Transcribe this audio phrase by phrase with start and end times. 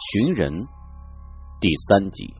[0.00, 0.66] 寻人
[1.60, 2.34] 第三集。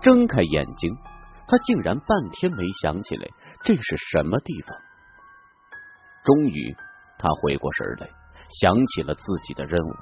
[0.00, 0.96] 睁开眼睛，
[1.48, 3.26] 他竟然半天没想起来
[3.64, 4.78] 这是什么地方。
[6.22, 6.76] 终于，
[7.18, 8.08] 他回过神来，
[8.60, 9.92] 想起了自己的任务。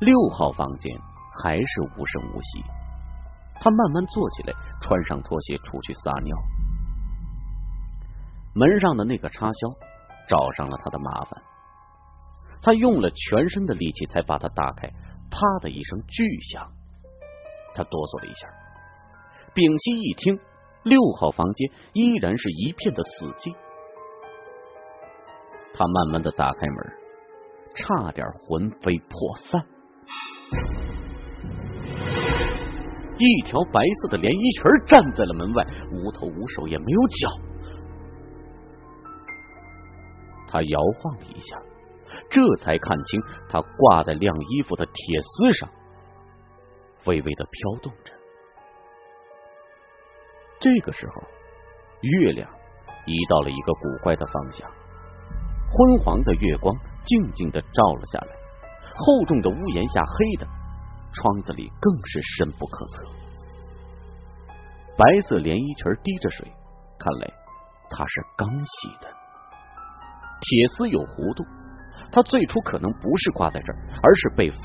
[0.00, 0.94] 六号房间
[1.42, 1.64] 还是
[1.96, 2.62] 无声无息。
[3.58, 4.52] 他慢慢坐起来，
[4.82, 6.36] 穿上拖鞋出去撒尿。
[8.54, 9.68] 门上的那个插销
[10.28, 11.42] 找上了他的麻烦，
[12.62, 14.88] 他用了全身的力气才把它打开。
[15.30, 16.70] 啪的一声巨响，
[17.74, 18.46] 他哆嗦了一下，
[19.54, 20.38] 屏息一听，
[20.82, 23.54] 六号房间依然是一片的死寂。
[25.72, 26.76] 他慢慢的打开门，
[27.74, 29.64] 差点魂飞魄散。
[33.16, 37.51] 一条白色的连衣裙站在了门外，无头无手，也没有脚。
[40.52, 41.56] 他摇晃了一下，
[42.28, 45.70] 这才看清，他挂在晾衣服的铁丝上，
[47.06, 48.12] 微微的飘动着。
[50.60, 51.22] 这个时候，
[52.02, 52.46] 月亮
[53.06, 54.70] 移到了一个古怪的方向，
[55.72, 58.28] 昏黄的月光静静的照了下来，
[58.94, 60.46] 厚重的屋檐下黑的，
[61.14, 63.06] 窗子里更是深不可测。
[64.98, 66.46] 白色连衣裙滴着水，
[66.98, 67.32] 看来
[67.88, 69.21] 他是刚洗的。
[70.42, 71.46] 铁丝有弧度，
[72.10, 74.60] 它最初可能不是挂在这儿，而是被风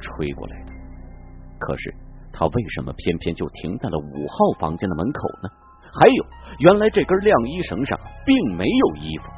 [0.00, 0.72] 吹过来的。
[1.58, 1.94] 可是，
[2.32, 5.48] 它为什么偏偏就停在了五号房间的门口呢？
[5.92, 6.24] 还有，
[6.60, 9.28] 原来这根晾衣绳上并没有衣服，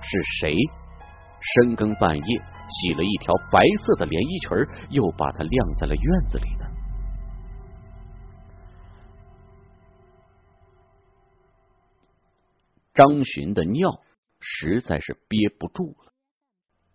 [0.00, 0.54] 是谁
[1.40, 4.56] 深更半夜洗了一条白色的连衣裙，
[4.90, 6.66] 又把它晾在了院子里呢？
[12.94, 13.90] 张巡的尿。
[14.40, 16.12] 实在是憋不住了，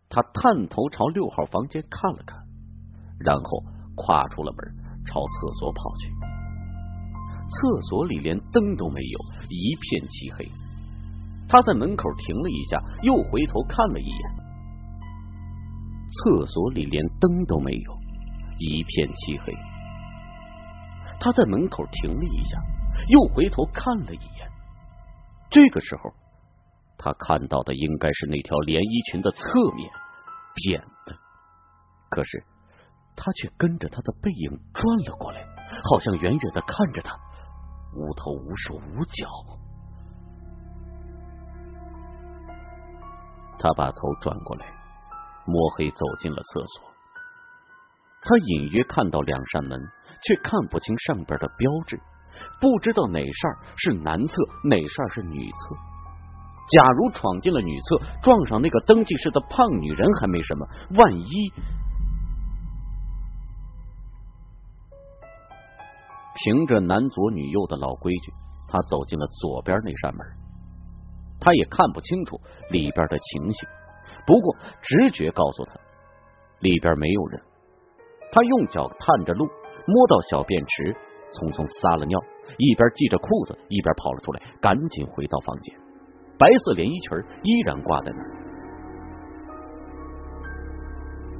[0.10, 2.40] 他探头朝六号房间看了看，
[3.20, 3.64] 然后
[3.96, 6.10] 跨出了门，朝厕所跑去。
[7.50, 10.50] 厕所里连灯都没有，一片漆黑。
[11.50, 14.30] 他在门口停了一下，又回头看了一眼，
[16.10, 17.94] 厕所里连灯都没有，
[18.60, 19.54] 一片漆黑。
[21.20, 22.58] 他在门口停了一下，
[23.10, 24.50] 又回头看了一眼。
[25.50, 26.14] 这个时候。
[27.04, 29.42] 他看到的应该是那条连衣裙的侧
[29.76, 29.92] 面，
[30.56, 31.14] 扁的。
[32.10, 32.46] 可是
[33.14, 35.46] 他却跟着他的背影转了过来，
[35.84, 37.14] 好像远远的看着他，
[37.94, 39.28] 无头无手无脚。
[43.60, 44.66] 他把头转过来，
[45.46, 46.90] 摸黑走进了厕所。
[48.22, 49.78] 他隐约看到两扇门，
[50.22, 52.00] 却看不清上边的标志，
[52.62, 55.93] 不知道哪扇是男厕，哪扇是女厕。
[56.70, 60.66] 假如闯进了女厕，撞上那个登记室的胖女人还没什么，
[60.98, 61.54] 万一……
[66.36, 68.34] 凭着男左女右的老规矩，
[68.68, 70.26] 他走进了左边那扇门。
[71.40, 72.40] 他也看不清楚
[72.72, 73.70] 里边的情形，
[74.26, 75.76] 不过直觉告诉他
[76.60, 77.42] 里边没有人。
[78.32, 79.46] 他用脚探着路，
[79.86, 80.96] 摸到小便池，
[81.34, 82.18] 匆匆撒了尿，
[82.58, 85.83] 一边系着裤子，一边跑了出来，赶紧回到房间。
[86.44, 88.30] 白色连衣裙依然挂在那儿，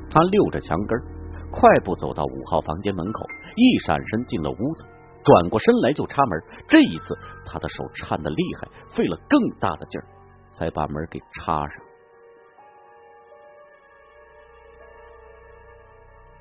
[0.10, 0.98] 他溜着墙根，
[1.52, 3.26] 快步走到五号房间门口，
[3.58, 4.86] 一闪身进了屋子，
[5.22, 6.42] 转过身来就插门。
[6.70, 10.08] 这一次，他的手颤得厉害，费了更大的劲儿，
[10.54, 11.84] 才把门给插上。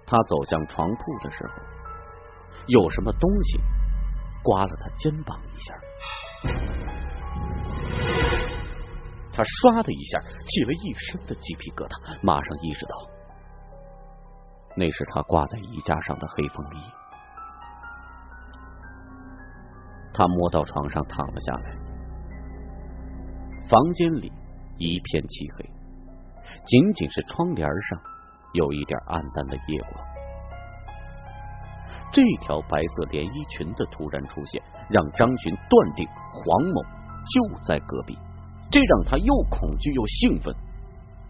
[0.06, 1.54] 他走向床铺的时候，
[2.68, 3.58] 有什么东西
[4.44, 5.74] 刮了他肩膀一下。
[9.32, 12.94] 他唰的一下起了一身的鸡皮疙瘩，马上意识到
[14.76, 16.80] 那是他挂在衣架上的黑风衣。
[20.12, 21.72] 他摸到床上躺了下来，
[23.68, 24.30] 房间里
[24.76, 25.70] 一片漆黑，
[26.66, 27.98] 仅仅是窗帘上
[28.52, 30.04] 有一点暗淡的夜光。
[32.12, 38.18] 这条白色连衣裙的突然出现，让张巡断定黄某就在隔壁。
[38.72, 40.54] 这让他又恐惧又兴奋，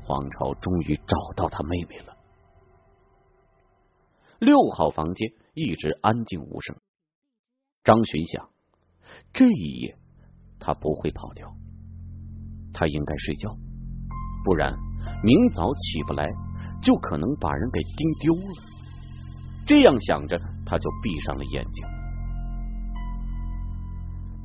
[0.04, 2.16] 黄超终于找到他妹妹了。
[4.38, 6.76] 六号房间一直安静无声。
[7.82, 8.48] 张巡想，
[9.32, 9.96] 这一夜
[10.60, 11.52] 他不会跑掉，
[12.72, 13.56] 他应该睡觉，
[14.44, 14.72] 不然
[15.24, 16.24] 明早起不来，
[16.80, 18.62] 就可能把人给盯丢了。
[19.66, 21.84] 这样想着，他就闭上了眼睛。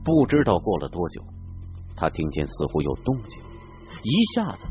[0.04, 1.24] 不知道过了多久。
[1.98, 3.42] 他听见似乎有动静，
[4.04, 4.68] 一下子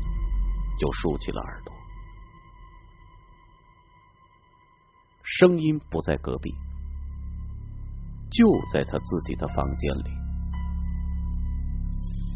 [0.79, 1.73] 就竖起了耳朵。
[5.23, 6.49] 声音不在隔壁，
[8.31, 10.09] 就在他自己的房间里。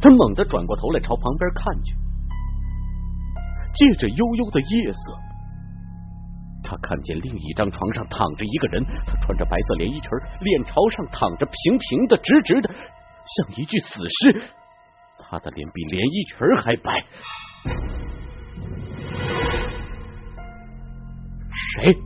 [0.02, 1.96] 他猛地转过头来，朝旁边看去，
[3.74, 5.18] 借着幽幽的夜色，
[6.64, 10.10] 他看见另一张床上躺着一个人，他穿着白色连衣裙，
[10.42, 14.52] 脸朝上躺着，平平的、直直的，像一具死尸。
[15.32, 17.06] 他的脸比连衣裙还白。
[21.76, 21.98] 谁？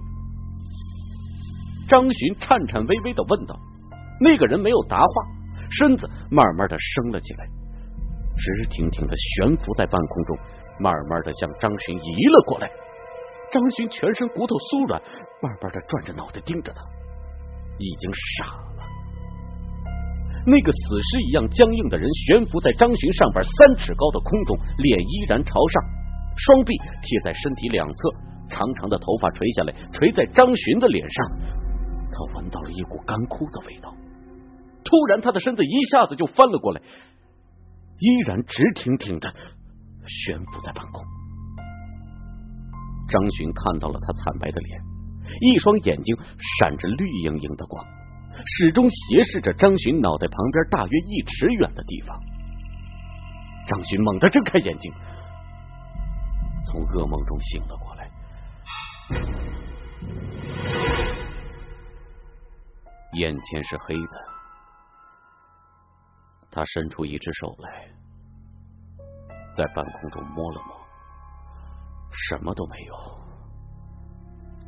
[1.89, 3.59] 张巡颤颤巍巍的问道。
[4.21, 5.05] 那个人没有答话，
[5.71, 7.47] 身子慢慢的升了起来，
[8.37, 10.37] 直挺挺的悬浮在半空中，
[10.79, 12.69] 慢慢的向张巡移了过来。
[13.51, 15.01] 张巡全身骨头酥软，
[15.41, 16.83] 慢慢的转着脑袋盯着他，
[17.79, 18.74] 已经傻了。
[20.45, 25.83] 那个死尸一样僵硬的人悬浮在张巡上边三尺高的空中，脸依然朝上，
[26.37, 28.09] 双臂贴在身体两侧，
[28.49, 31.25] 长长的头发垂下来，垂在张巡的脸上。
[32.11, 33.93] 他闻到了一股干枯的味道。
[34.83, 39.33] 突然，他的身子一下子就翻了过来，依然直挺挺的
[40.05, 41.03] 悬浮在半空。
[43.09, 44.81] 张巡看到了他惨白的脸，
[45.41, 46.15] 一双眼睛
[46.59, 47.83] 闪着绿莹莹的光，
[48.43, 52.19] 始终斜视着张巡脑袋旁边大约一尺远的地方。
[53.67, 54.93] 张巡猛地睁开眼睛，
[56.65, 58.11] 从噩梦中醒了过来，
[63.13, 64.25] 眼前是黑的。
[66.51, 67.89] 他伸出一只手来，
[69.55, 70.77] 在半空中摸了摸，
[72.29, 72.93] 什么都没有，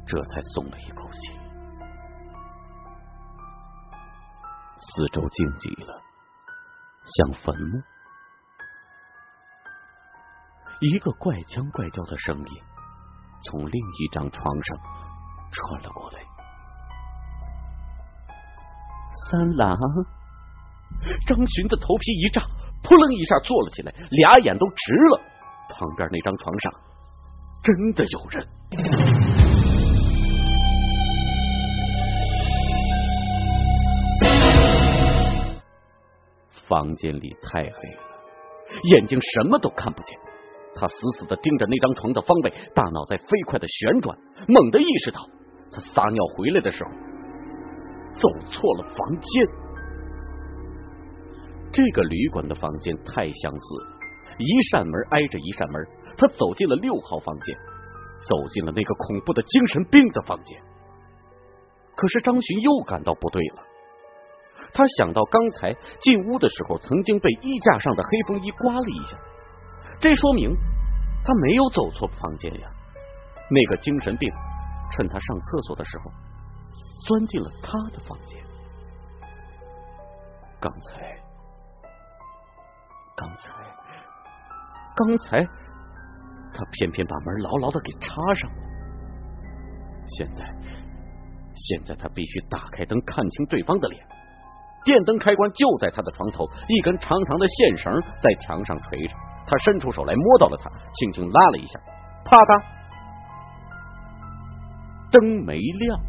[0.05, 1.46] 这才松了一口气。
[4.79, 6.01] 四周静极了，
[7.05, 7.81] 像坟墓。
[10.79, 12.61] 一个怪腔怪调的声音
[13.43, 14.77] 从另一张床上
[15.51, 16.19] 传了过来
[19.29, 19.77] ：“三郎。”
[21.27, 22.41] 张巡的头皮一炸，
[22.83, 25.21] 扑棱一下坐了起来，俩眼都直了。
[25.69, 26.71] 旁边那张床上
[27.63, 28.47] 真的有人。
[36.67, 38.01] 房间里太黑了，
[38.91, 40.17] 眼睛什么都看不见。
[40.75, 44.15] 他死死的盯着那张床的方位，大脑在飞快的旋转。
[44.47, 45.19] 猛地意识到，
[45.71, 46.91] 他撒尿回来的时候
[48.13, 49.47] 走错了房间。
[51.71, 53.87] 这个旅馆的房间太相似了，
[54.37, 55.87] 一扇门挨着一扇门。
[56.17, 57.55] 他走进了六号房间，
[58.27, 60.59] 走进了那个恐怖的精神病的房间。
[61.95, 63.63] 可是张巡又感到不对了，
[64.73, 69.17] 他想到刚才进屋的时候曾经被衣架上的黑风衣刮了一下，
[69.99, 70.55] 这说明
[71.25, 72.69] 他没有走错房间呀。
[73.49, 74.29] 那个精神病
[74.91, 76.11] 趁他上厕所的时候
[77.07, 78.43] 钻进了他的房间，
[80.59, 81.17] 刚才。
[83.19, 83.51] 刚才，
[84.95, 85.43] 刚才，
[86.53, 88.57] 他偏偏把门牢牢的给插上了。
[90.05, 90.45] 现在，
[91.55, 94.05] 现在他必须打开灯，看清对方的脸。
[94.87, 97.91] 电灯开关就在他的床头，一根长长的线绳
[98.23, 99.13] 在墙上垂着。
[99.45, 101.77] 他伸出手来摸到了他，轻轻拉了一下，
[102.23, 102.63] 啪嗒，
[105.11, 105.99] 灯没亮。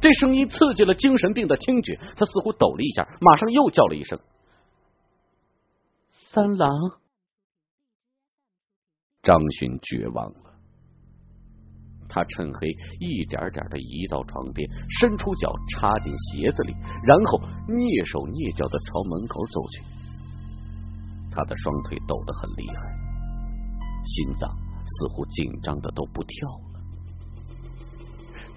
[0.00, 4.20] 这声音刺激了精神病的听觉，他似乎抖了一下，马上又叫了一声。
[6.10, 6.70] 三郎，
[9.22, 10.45] 张巡绝望了。
[12.16, 12.66] 他趁黑
[12.98, 16.72] 一点点的移到床边，伸出脚插进鞋子里，
[17.04, 17.76] 然后蹑
[18.08, 19.84] 手蹑脚的朝门口走去。
[21.28, 22.80] 他的双腿抖得很厉害，
[24.08, 24.48] 心脏
[24.80, 26.80] 似乎紧张的都不跳了。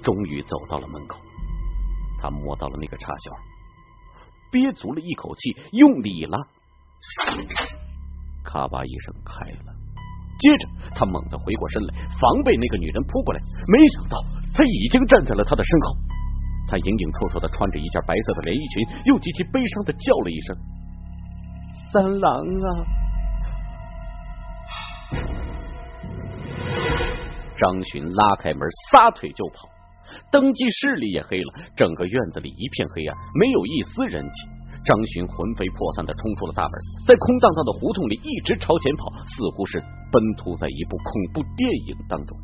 [0.01, 1.19] 终于走到了门口，
[2.21, 3.35] 他摸到了那个插销，
[4.53, 6.37] 憋足了一口气，用力一拉。
[8.45, 9.75] 咔吧一声开了，
[10.39, 13.39] 接着他猛地回过身来，防备那个女人扑过来。
[13.67, 14.17] 没想到
[14.55, 15.97] 他已经站在了他的身后。
[16.67, 20.55] 他影影绰绰的穿着一件白色的连衣裙，又极其悲伤的叫了一声
[21.91, 22.67] ：“三郎啊！”
[27.57, 29.67] 张巡拉开门，撒腿就跑。
[30.31, 34.58] 登记室里也黑了，整个院子里一片黑暗，没有一丝人气。
[34.89, 36.73] 张巡魂飞魄散的冲出了大门，
[37.05, 39.77] 在空荡荡的胡同里一直朝前跑，似乎是
[40.09, 42.35] 奔突在一部恐怖电影当中。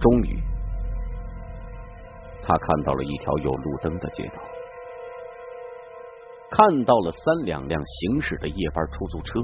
[0.00, 0.36] 终于，
[2.42, 4.42] 他看到了一条有路灯的街道，
[6.50, 9.38] 看到了三两辆行驶的夜班出租车，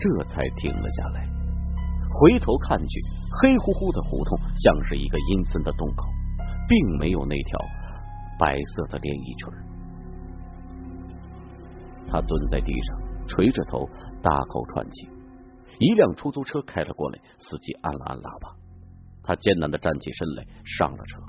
[0.00, 1.28] 这才停了下来，
[2.08, 3.00] 回头看去，
[3.42, 6.06] 黑乎乎的胡同像是一个阴森的洞口，
[6.66, 7.60] 并没有那条
[8.38, 9.73] 白色的连衣裙。
[12.06, 13.88] 他蹲在地上，垂着头，
[14.22, 15.08] 大口喘气。
[15.78, 18.54] 一辆出租车开了过来，司机按了按喇叭，
[19.22, 21.20] 他艰难的站起身来，上了车。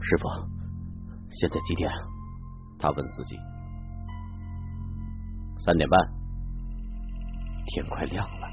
[0.00, 0.28] 师傅，
[1.30, 1.90] 现在几点？
[2.78, 3.36] 他问司机。
[5.58, 6.00] 三点半，
[7.66, 8.48] 天快亮了。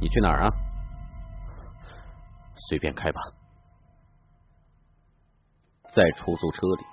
[0.00, 0.48] 你去哪儿啊？
[2.68, 3.20] 随便开吧。
[5.94, 6.84] 在出租车里，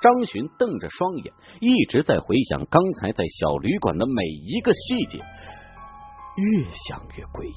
[0.00, 7.54] 张巡瞪着双眼，一直在回想刚才在小旅馆的每一个细节，越想越诡异。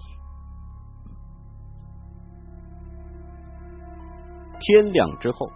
[4.59, 5.49] 天亮之后，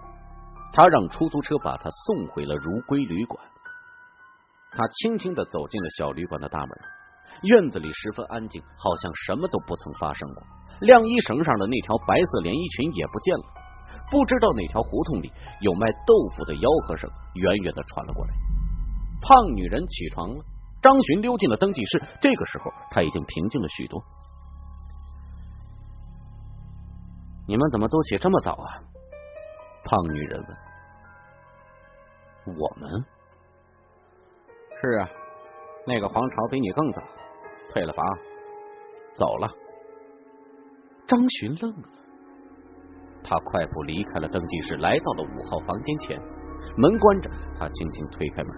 [0.72, 3.44] 他让出租车把他送回了如归旅馆。
[4.72, 6.70] 他轻轻的走进了小旅馆的大门，
[7.44, 10.44] 院子里十分安静，好像什么都不曾发生过。
[10.80, 13.63] 晾衣绳上的那条白色连衣裙也不见了。
[14.14, 18.34] 不知道哪条胡同里有卖豆腐的吆喝声远远的传了过来。
[19.26, 20.46] 胖女人起床了，
[20.84, 22.00] 张巡溜进了登记室。
[22.22, 24.00] 这个时候，他已经平静了许多。
[27.48, 28.70] 你们怎么都起这么早啊？
[29.84, 30.46] 胖女人
[32.46, 33.04] 问：“我们
[34.80, 35.10] 是啊，
[35.88, 37.02] 那个黄巢比你更早
[37.74, 38.06] 退了房，
[39.16, 39.50] 走了。”
[41.10, 41.90] 张巡愣了，
[43.24, 46.22] 他快步离开了登记室，来到了五号房间前，
[46.76, 48.54] 门关着，他轻轻推开门，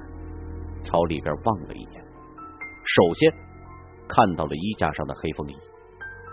[0.84, 2.04] 朝里边望了一眼，
[2.86, 3.32] 首先
[4.08, 5.56] 看到了衣架上的黑风衣，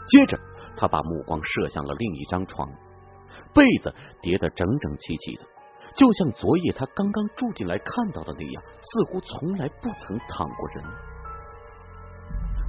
[0.09, 0.39] 接着
[0.77, 2.69] 他把目光射向了另一张床。
[3.55, 5.43] 被子叠得整整齐齐的，
[5.95, 10.85] 就像昨夜他刚刚住进来看到的那样，似乎从来不曾躺过人。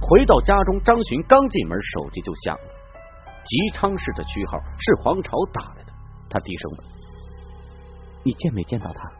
[0.02, 2.73] 回到家中，张巡刚进门，手机就响了。
[3.44, 5.92] 吉昌市的区号是黄朝打来的，
[6.30, 6.80] 他低声问
[8.24, 9.12] ：“你见没见到他？”“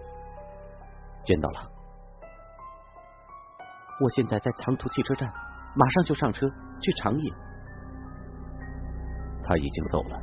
[1.25, 1.61] 见到了。
[4.01, 5.31] ”“我现在在长途汽车站，
[5.77, 6.49] 马上就上车
[6.81, 7.31] 去长野。”
[9.45, 10.19] 他已经走了。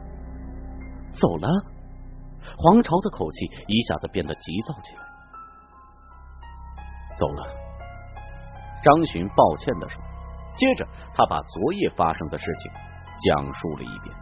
[1.13, 1.47] 走了，
[2.57, 5.03] 黄巢的口气一下子变得急躁起来。
[7.17, 7.45] 走了，
[8.83, 10.01] 张巡抱歉的说。
[10.57, 12.71] 接着，他把昨夜发生的事情
[13.25, 14.15] 讲述了一遍。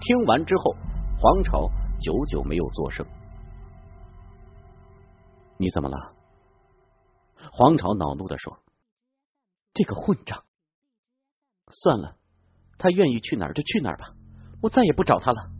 [0.00, 0.76] 听完之后，
[1.18, 1.70] 黄巢
[2.00, 3.06] 久久没有作声。
[5.58, 6.12] 你怎么了？
[7.50, 8.58] 黄巢恼怒的说
[9.72, 10.44] ：“这个混账！
[11.68, 12.16] 算了，
[12.78, 14.12] 他愿意去哪儿就去哪儿吧，
[14.60, 15.50] 我再也不找他了。”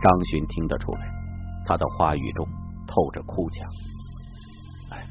[0.00, 1.12] 张巡听得出来，
[1.66, 2.46] 他的话语中
[2.86, 3.68] 透着哭腔。
[4.92, 5.04] 哎，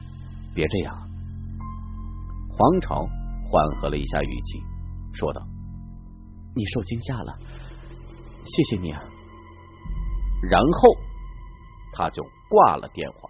[0.56, 0.96] 别这样。
[2.50, 3.06] 黄巢
[3.50, 4.64] 缓和了一下语气，
[5.18, 5.42] 说道
[6.56, 7.38] ：“你受惊吓了，
[8.46, 9.02] 谢谢你啊。”
[10.50, 10.96] 然后
[11.94, 13.30] 他就挂了电话。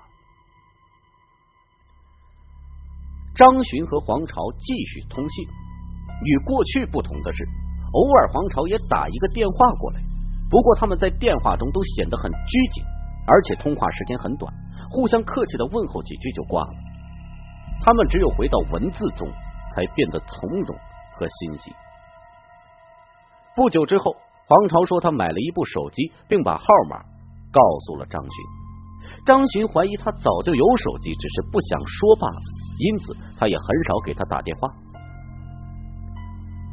[3.35, 5.47] 张巡和黄巢继续通信。
[6.25, 7.47] 与过去不同的是，
[7.93, 10.01] 偶尔黄巢也打一个电话过来。
[10.49, 12.83] 不过他们在电话中都显得很拘谨，
[13.27, 14.51] 而且通话时间很短，
[14.89, 16.73] 互相客气的问候几句就挂了。
[17.81, 19.29] 他们只有回到文字中，
[19.75, 20.75] 才变得从容
[21.17, 21.71] 和欣喜。
[23.55, 24.15] 不久之后，
[24.47, 27.01] 黄朝说他买了一部手机，并把号码
[27.51, 28.31] 告诉了张巡。
[29.25, 32.39] 张巡怀疑他早就有手机，只是不想说罢了，
[32.79, 34.69] 因此他也很少给他打电话。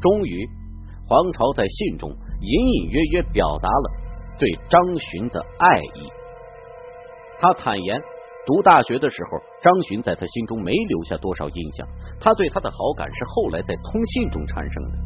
[0.01, 0.47] 终于，
[1.07, 2.09] 黄朝在信中。
[2.41, 3.91] 隐隐约约表达了
[4.37, 6.11] 对张巡的爱意。
[7.39, 7.99] 他坦言，
[8.45, 11.87] 读大学的时候，张巡在他心中没留下多少印象。
[12.19, 14.97] 他对他的好感是后来在通信中产生的。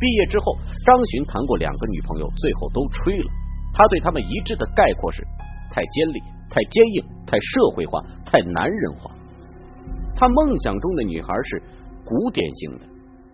[0.00, 3.30] 毕业之后，张巡谈过两个女朋友，最后都吹了。
[3.72, 5.22] 他对他们一致的概括是：
[5.70, 9.10] 太尖利、太坚硬、太社会化、太男人化。
[10.16, 11.62] 他梦想中的女孩是
[12.04, 12.86] 古典型的，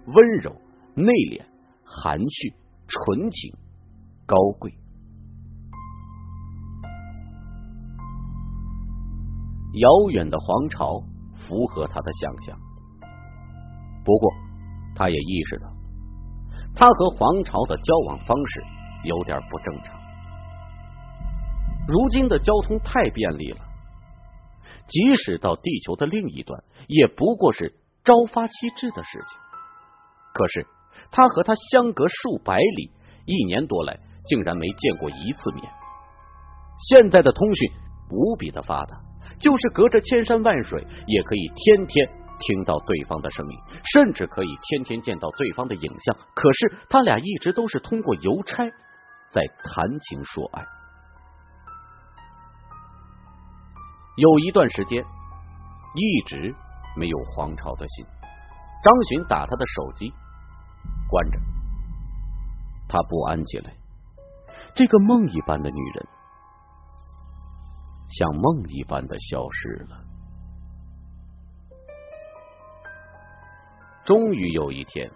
[0.07, 0.51] 温柔、
[0.95, 1.41] 内敛、
[1.85, 2.55] 含蓄。
[2.93, 3.53] 纯情、
[4.27, 4.73] 高贵，
[9.75, 11.01] 遥远的皇朝
[11.47, 12.59] 符合他的想象。
[14.05, 14.33] 不过，
[14.95, 15.69] 他也意识到，
[16.75, 18.63] 他和皇朝的交往方式
[19.05, 19.95] 有点不正常。
[21.89, 23.59] 如今的交通太便利了，
[24.87, 27.75] 即使到地球的另一端，也不过是
[28.05, 29.39] 朝发夕至的事情。
[30.35, 30.67] 可是。
[31.13, 32.93] 他和他相隔数百里，
[33.27, 35.65] 一年多来竟然没见过一次面。
[36.89, 37.69] 现在的通讯
[38.13, 39.01] 无比的发达，
[39.41, 42.07] 就是隔着千山万水，也可以天天
[42.39, 43.59] 听到对方的声音，
[43.93, 46.17] 甚至可以天天见到对方的影像。
[46.35, 48.65] 可是他俩一直都是通过邮差
[49.31, 50.65] 在谈情说爱。
[54.17, 55.03] 有一段时间，
[55.95, 56.55] 一直
[56.97, 58.05] 没有黄朝的信。
[58.83, 60.13] 张巡打他的手机，
[61.09, 61.39] 关着，
[62.89, 63.73] 他不安起来。
[64.75, 66.07] 这个梦一般的女人，
[68.11, 70.05] 像梦一般的消失了。
[74.05, 75.11] 终于有一天，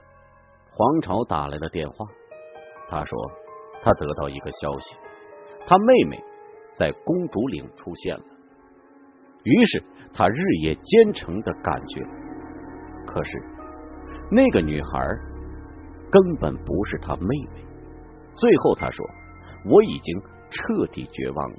[0.71, 2.07] 黄朝打来了电话，
[2.89, 3.31] 他说
[3.83, 4.95] 他得到一个消息，
[5.67, 6.23] 他妹妹
[6.77, 8.25] 在公主岭出现了。
[9.43, 12.03] 于是他日夜兼程的感觉。
[13.07, 13.31] 可是
[14.31, 15.07] 那个女孩
[16.11, 17.65] 根本不是他妹妹。
[18.35, 19.05] 最后他说。
[19.67, 20.21] 我已经
[20.51, 21.57] 彻底绝望了，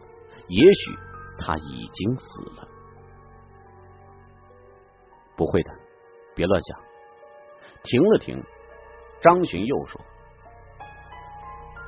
[0.47, 0.91] 也许
[1.37, 2.67] 他已经死了。
[5.35, 5.71] 不会的，
[6.35, 6.79] 别乱想。
[7.83, 8.43] 停了停，
[9.21, 10.01] 张巡又说：“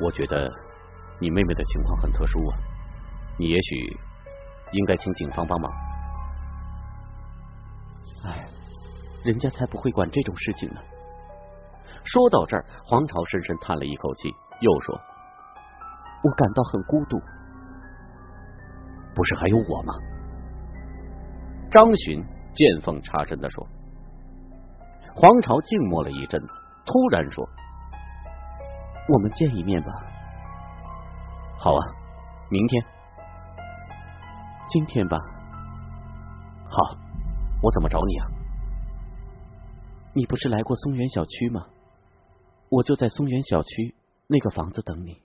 [0.04, 0.51] 我觉得
[1.20, 2.58] 你妹妹的情况很特殊啊，
[3.39, 3.98] 你也许
[4.74, 5.72] 应该请警方帮忙。”
[8.25, 8.48] 哎，
[9.24, 10.82] 人家才不会管这种事情呢。
[12.04, 14.30] 说到这儿，黄朝深深叹了一口气，
[14.62, 15.00] 又说。
[16.24, 17.18] 我感到很孤独，
[19.18, 19.94] 不是还有我吗？
[21.72, 23.68] 张巡见缝插针的说。
[25.16, 26.48] 黄朝静默了一阵子，
[26.86, 27.44] 突然说
[29.10, 29.90] ：“我们见一面吧。”
[31.58, 31.82] 好啊，
[32.52, 32.86] 明天、
[34.70, 35.18] 今天吧。
[36.70, 36.96] 好，
[37.64, 38.28] 我怎么找你啊？
[40.14, 41.66] 你不是来过松原小区吗？
[42.70, 43.96] 我就在松原小区
[44.28, 45.24] 那个房子等你。